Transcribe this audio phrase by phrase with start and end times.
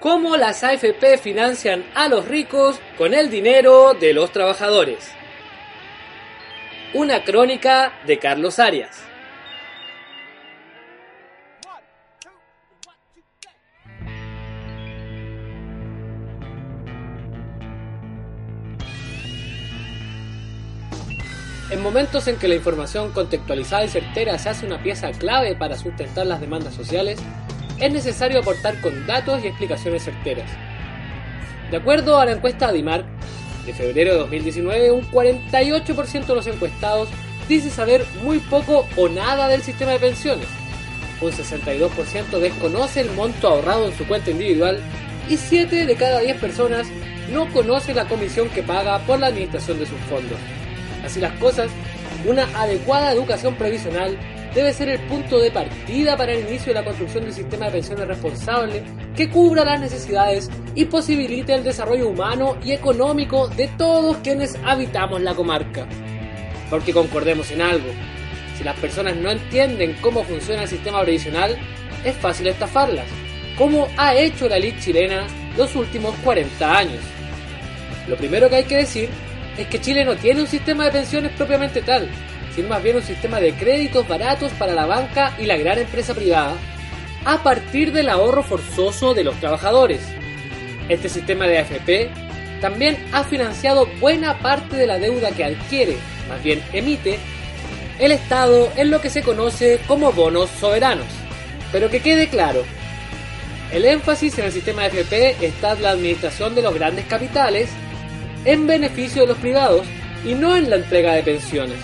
[0.00, 5.10] Cómo las AFP financian a los ricos con el dinero de los trabajadores.
[6.94, 9.02] Una crónica de Carlos Arias.
[21.70, 25.76] En momentos en que la información contextualizada y certera se hace una pieza clave para
[25.76, 27.18] sustentar las demandas sociales,
[27.80, 30.50] es necesario aportar con datos y explicaciones certeras.
[31.70, 33.04] De acuerdo a la encuesta Adimark
[33.66, 37.08] de febrero de 2019, un 48% de los encuestados
[37.48, 40.46] dice saber muy poco o nada del sistema de pensiones.
[41.20, 44.80] Un 62% desconoce el monto ahorrado en su cuenta individual
[45.28, 46.86] y 7 de cada 10 personas
[47.32, 50.38] no conoce la comisión que paga por la administración de sus fondos.
[51.04, 51.70] Así las cosas,
[52.26, 54.16] una adecuada educación previsional
[54.54, 57.66] debe ser el punto de partida para el inicio de la construcción de un sistema
[57.66, 58.82] de pensiones responsable
[59.16, 65.20] que cubra las necesidades y posibilite el desarrollo humano y económico de todos quienes habitamos
[65.20, 65.86] la comarca.
[66.70, 67.88] Porque concordemos en algo,
[68.56, 71.56] si las personas no entienden cómo funciona el sistema previsional,
[72.04, 73.06] es fácil estafarlas,
[73.56, 77.02] como ha hecho la elite chilena los últimos 40 años.
[78.06, 79.08] Lo primero que hay que decir
[79.58, 82.08] es que Chile no tiene un sistema de pensiones propiamente tal,
[82.58, 86.12] sino más bien un sistema de créditos baratos para la banca y la gran empresa
[86.12, 86.56] privada,
[87.24, 90.00] a partir del ahorro forzoso de los trabajadores.
[90.88, 92.10] Este sistema de AFP
[92.60, 97.20] también ha financiado buena parte de la deuda que adquiere, más bien emite,
[98.00, 101.06] el Estado en lo que se conoce como bonos soberanos.
[101.70, 102.64] Pero que quede claro,
[103.70, 107.68] el énfasis en el sistema de AFP está en la administración de los grandes capitales
[108.44, 109.86] en beneficio de los privados
[110.24, 111.78] y no en la entrega de pensiones.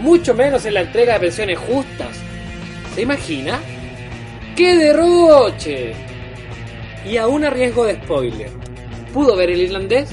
[0.00, 2.16] Mucho menos en la entrega de pensiones justas.
[2.94, 3.60] ¿Se imagina?
[4.56, 5.92] ¡Qué derroche!
[7.04, 8.50] Y aún a riesgo de spoiler.
[9.12, 10.10] ¿Pudo ver el irlandés?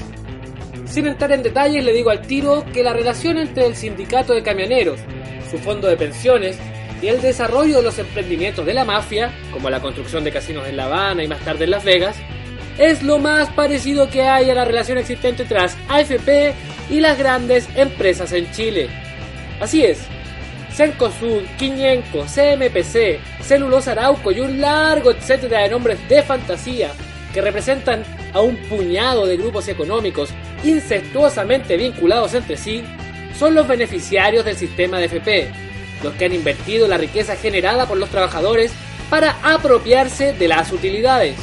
[0.86, 4.42] Sin entrar en detalles, le digo al tiro que la relación entre el sindicato de
[4.42, 5.00] camioneros,
[5.50, 6.58] su fondo de pensiones
[7.02, 10.76] y el desarrollo de los emprendimientos de la mafia, como la construcción de casinos en
[10.76, 12.16] La Habana y más tarde en Las Vegas,
[12.78, 16.54] es lo más parecido que hay a la relación existente entre las AFP
[16.90, 19.05] y las grandes empresas en Chile.
[19.60, 20.00] Así es,
[20.70, 26.92] Cencosud, Quiñenco, CMPC, Celulosa Arauco y un largo etcétera de nombres de fantasía
[27.32, 28.02] que representan
[28.34, 30.30] a un puñado de grupos económicos
[30.64, 32.84] incestuosamente vinculados entre sí,
[33.38, 35.50] son los beneficiarios del sistema de FP,
[36.02, 38.72] los que han invertido la riqueza generada por los trabajadores
[39.08, 41.36] para apropiarse de las utilidades.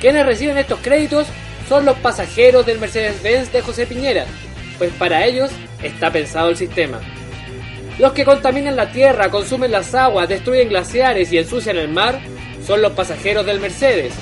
[0.00, 1.26] Quienes reciben estos créditos
[1.68, 4.26] son los pasajeros del Mercedes-Benz de José Piñera,
[4.78, 5.50] pues para ellos
[5.82, 7.00] está pensado el sistema.
[7.98, 12.20] Los que contaminan la tierra, consumen las aguas, destruyen glaciares y ensucian el mar
[12.66, 14.12] son los pasajeros del Mercedes.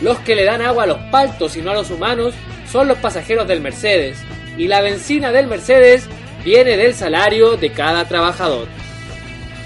[0.00, 2.32] Los que le dan agua a los paltos y no a los humanos
[2.70, 4.18] son los pasajeros del Mercedes.
[4.56, 6.06] Y la benzina del Mercedes
[6.44, 8.68] viene del salario de cada trabajador.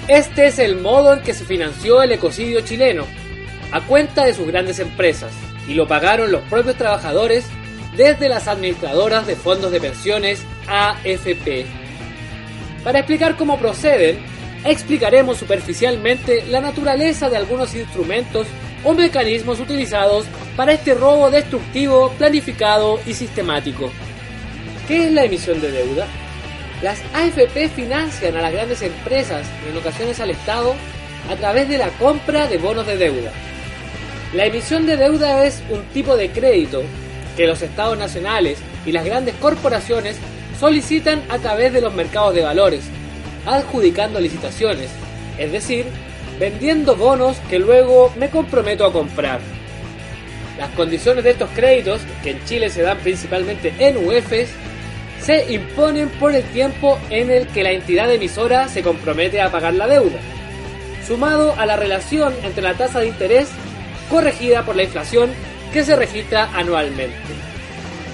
[0.08, 3.04] Este es el modo en que se financió el ecocidio chileno,
[3.70, 5.30] a cuenta de sus grandes empresas,
[5.68, 7.46] y lo pagaron los propios trabajadores
[7.96, 11.66] desde las administradoras de fondos de pensiones AFP.
[12.84, 14.18] Para explicar cómo proceden,
[14.64, 18.46] explicaremos superficialmente la naturaleza de algunos instrumentos
[18.84, 23.90] o mecanismos utilizados para este robo destructivo, planificado y sistemático.
[24.88, 26.06] ¿Qué es la emisión de deuda?
[26.82, 30.74] Las AFP financian a las grandes empresas y en ocasiones al Estado
[31.30, 33.30] a través de la compra de bonos de deuda.
[34.32, 36.82] La emisión de deuda es un tipo de crédito
[37.40, 40.18] que los estados nacionales y las grandes corporaciones
[40.58, 42.82] solicitan a través de los mercados de valores,
[43.46, 44.90] adjudicando licitaciones,
[45.38, 45.86] es decir,
[46.38, 49.40] vendiendo bonos que luego me comprometo a comprar.
[50.58, 54.50] Las condiciones de estos créditos, que en Chile se dan principalmente en UEFs,
[55.22, 59.72] se imponen por el tiempo en el que la entidad emisora se compromete a pagar
[59.72, 60.18] la deuda,
[61.08, 63.48] sumado a la relación entre la tasa de interés
[64.10, 65.30] corregida por la inflación
[65.72, 67.16] que se registra anualmente.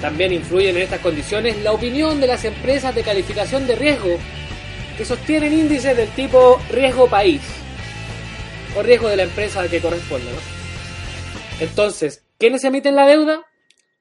[0.00, 4.18] También influyen en estas condiciones la opinión de las empresas de calificación de riesgo
[4.96, 7.42] que sostienen índices del tipo riesgo país.
[8.76, 10.30] o riesgo de la empresa que corresponda.
[11.60, 13.46] Entonces, ¿quiénes emiten la deuda?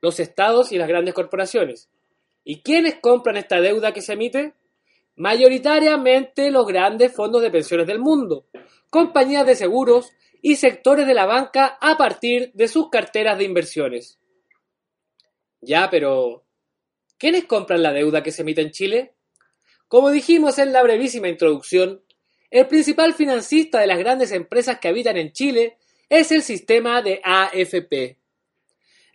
[0.02, 1.88] Los estados y las grandes corporaciones.
[2.44, 4.54] ¿Y quiénes compran esta deuda que se emite?
[5.16, 8.48] Mayoritariamente los grandes fondos de pensiones del mundo,
[8.90, 10.12] compañías de seguros
[10.47, 14.19] y sectores de la banca a partir de sus carteras de inversiones.
[15.59, 16.45] Ya, pero
[17.18, 19.15] ¿quiénes compran la deuda que se emite en Chile?
[19.88, 22.03] Como dijimos en la brevísima introducción,
[22.51, 27.21] el principal financista de las grandes empresas que habitan en Chile es el sistema de
[27.24, 28.19] AFP.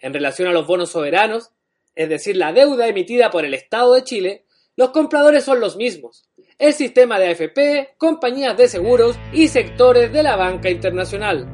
[0.01, 1.53] En relación a los bonos soberanos,
[1.95, 6.29] es decir, la deuda emitida por el Estado de Chile, los compradores son los mismos,
[6.61, 11.49] el sistema de AFP, compañías de seguros y sectores de la banca internacional.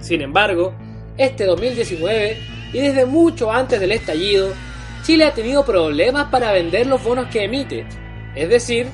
[0.00, 0.74] Sin embargo,
[1.16, 2.36] este 2019
[2.74, 4.52] y desde mucho antes del estallido,
[5.02, 7.86] Chile ha tenido problemas para vender los bonos que emite,
[8.34, 8.86] es decir,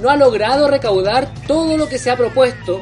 [0.00, 2.80] no ha logrado recaudar todo lo que se ha propuesto,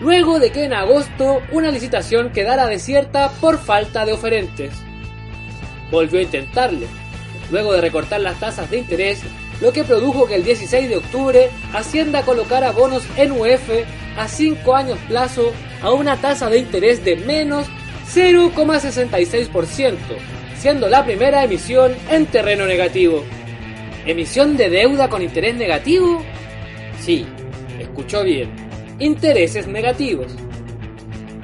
[0.00, 4.72] luego de que en agosto una licitación quedara desierta por falta de oferentes.
[5.90, 6.86] Volvió a intentarlo,
[7.50, 9.22] luego de recortar las tasas de interés,
[9.60, 13.70] lo que produjo que el 16 de octubre Hacienda colocara bonos NUF
[14.16, 15.52] a 5 años plazo
[15.82, 17.66] a una tasa de interés de menos
[18.12, 19.96] 0,66%,
[20.56, 23.24] siendo la primera emisión en terreno negativo.
[24.06, 26.22] ¿Emisión de deuda con interés negativo?
[27.00, 27.26] Sí,
[27.78, 28.50] escuchó bien.
[28.98, 30.32] Intereses negativos.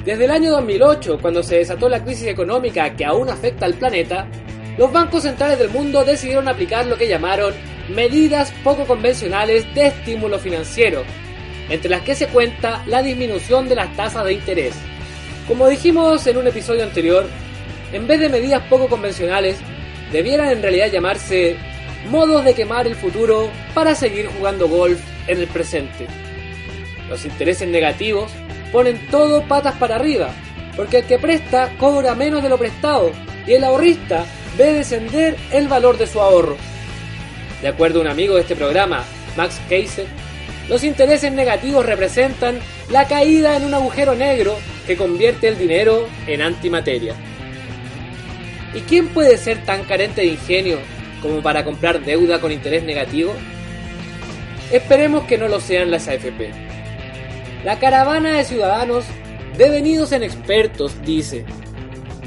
[0.04, 4.26] Desde el año 2008, cuando se desató la crisis económica que aún afecta al planeta,
[4.78, 7.52] los bancos centrales del mundo decidieron aplicar lo que llamaron
[7.88, 11.04] medidas poco convencionales de estímulo financiero,
[11.68, 14.74] entre las que se cuenta la disminución de las tasas de interés.
[15.48, 17.26] Como dijimos en un episodio anterior,
[17.92, 19.56] en vez de medidas poco convencionales,
[20.12, 21.56] debieran en realidad llamarse
[22.08, 26.06] modos de quemar el futuro para seguir jugando golf en el presente.
[27.08, 28.30] Los intereses negativos
[28.72, 30.30] ponen todo patas para arriba,
[30.76, 33.10] porque el que presta cobra menos de lo prestado
[33.46, 34.24] y el ahorrista
[34.56, 36.56] ve descender el valor de su ahorro.
[37.62, 39.04] De acuerdo a un amigo de este programa,
[39.36, 40.06] Max Keiser,
[40.68, 42.58] los intereses negativos representan
[42.90, 47.14] la caída en un agujero negro que convierte el dinero en antimateria.
[48.72, 50.78] ¿Y quién puede ser tan carente de ingenio
[51.20, 53.34] como para comprar deuda con interés negativo?
[54.72, 56.52] Esperemos que no lo sean las AFP.
[57.64, 59.04] La caravana de ciudadanos
[59.58, 61.44] devenidos en expertos dice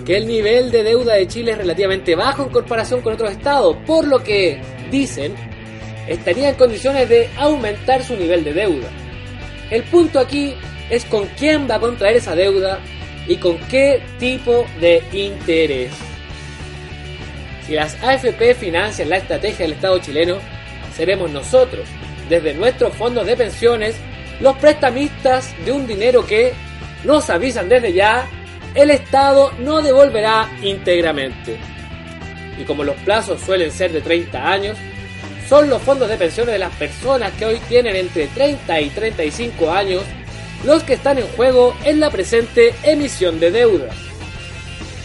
[0.06, 3.78] que el nivel de deuda de Chile es relativamente bajo en comparación con otros estados,
[3.88, 4.62] por lo que,
[4.94, 5.34] dicen,
[6.08, 8.90] estaría en condiciones de aumentar su nivel de deuda.
[9.72, 10.54] El punto aquí
[10.90, 12.80] es con quién va a contraer esa deuda
[13.28, 15.92] y con qué tipo de interés.
[17.66, 20.38] Si las AFP financian la estrategia del Estado chileno,
[20.96, 21.88] seremos nosotros,
[22.30, 23.96] desde nuestros fondos de pensiones,
[24.42, 26.54] los prestamistas de un dinero que,
[27.04, 28.28] nos avisan desde ya,
[28.76, 31.73] el Estado no devolverá íntegramente.
[32.60, 34.78] Y como los plazos suelen ser de 30 años,
[35.48, 39.72] son los fondos de pensiones de las personas que hoy tienen entre 30 y 35
[39.72, 40.04] años
[40.64, 43.90] los que están en juego en la presente emisión de deuda.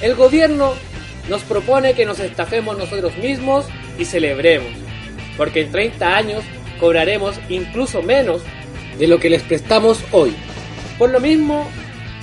[0.00, 0.74] El gobierno
[1.28, 3.66] nos propone que nos estafemos nosotros mismos
[3.98, 4.70] y celebremos,
[5.36, 6.44] porque en 30 años
[6.78, 8.42] cobraremos incluso menos
[8.98, 10.34] de lo que les prestamos hoy.
[10.96, 11.68] Por lo mismo,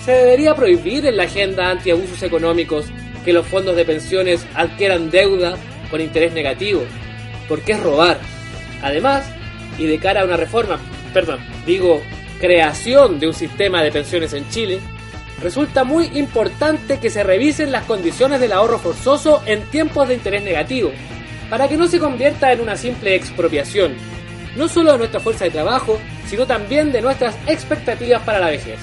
[0.04, 2.86] se debería prohibir en la agenda antiabusos económicos
[3.26, 5.58] que los fondos de pensiones adquieran deuda
[5.90, 6.84] con interés negativo,
[7.50, 8.20] porque es robar.
[8.82, 9.26] Además,
[9.78, 10.80] y de cara a una reforma,
[11.14, 12.02] perdón, digo
[12.40, 14.80] creación de un sistema de pensiones en Chile,
[15.42, 20.44] resulta muy importante que se revisen las condiciones del ahorro forzoso en tiempos de interés
[20.44, 20.92] negativo,
[21.50, 23.94] para que no se convierta en una simple expropiación,
[24.56, 28.80] no solo de nuestra fuerza de trabajo, sino también de nuestras expectativas para la vejez.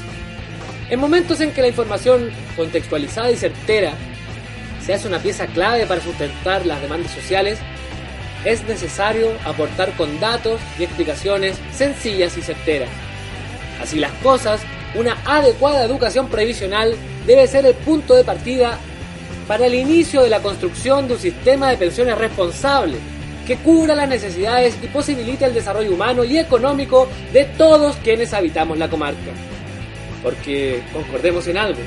[0.90, 3.94] En momentos en que la información contextualizada y certera
[4.84, 7.58] se hace una pieza clave para sustentar las demandas sociales,
[8.44, 12.88] es necesario aportar con datos y explicaciones sencillas y certeras.
[13.80, 14.60] Así las cosas,
[14.94, 16.94] una adecuada educación previsional
[17.26, 18.78] debe ser el punto de partida
[19.46, 22.96] para el inicio de la construcción de un sistema de pensiones responsable
[23.46, 28.78] que cubra las necesidades y posibilite el desarrollo humano y económico de todos quienes habitamos
[28.78, 29.32] la comarca.
[30.22, 31.80] Porque concordemos en algo,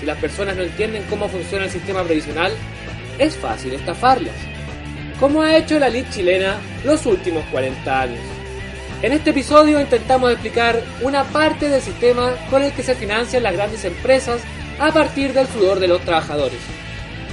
[0.00, 2.52] si las personas no entienden cómo funciona el sistema previsional,
[3.18, 4.34] es fácil estafarlas,
[5.20, 8.20] como ha hecho la elite chilena los últimos 40 años.
[9.02, 13.52] En este episodio intentamos explicar una parte del sistema con el que se financian las
[13.52, 14.40] grandes empresas
[14.78, 16.60] a partir del sudor de los trabajadores.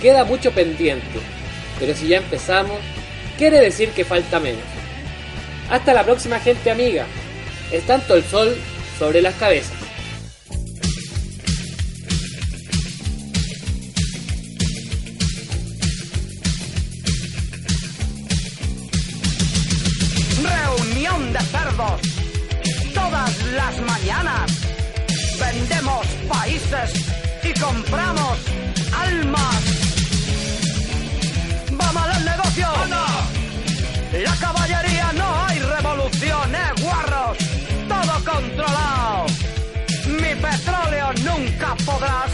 [0.01, 1.19] Queda mucho pendiente,
[1.79, 2.77] pero si ya empezamos,
[3.38, 4.62] quiere decir que falta menos.
[5.69, 7.05] Hasta la próxima gente amiga.
[7.71, 8.55] Es tanto el sol
[8.97, 9.76] sobre las cabezas.
[21.51, 22.01] Gordos.
[22.94, 24.51] Todas las mañanas
[25.39, 27.06] vendemos países
[27.44, 28.38] y compramos
[28.94, 29.63] almas.
[31.72, 32.67] ¡Vamos al negocio!
[34.24, 37.38] La caballería no hay revoluciones, guarros.
[37.88, 39.25] Todo controlado.
[40.08, 42.32] Mi petróleo nunca podrás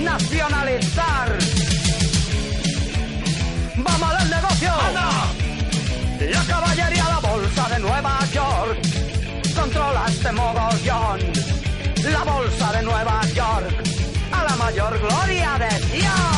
[0.00, 0.85] nacionalizar.
[12.16, 13.82] La bolsa de Nueva York.
[14.32, 16.35] A la mayor gloria de Dios.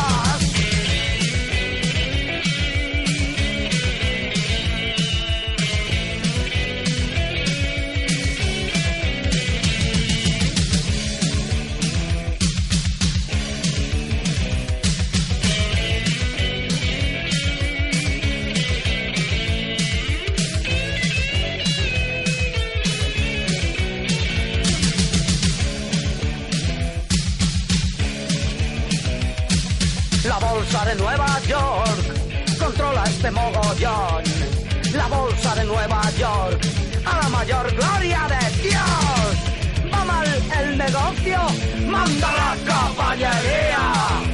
[33.80, 36.60] La bolsa de Nueva York,
[37.04, 39.92] a la mayor gloria de Dios.
[39.92, 40.26] Va mal
[40.60, 41.38] el negocio,
[41.86, 44.27] manda la caballería.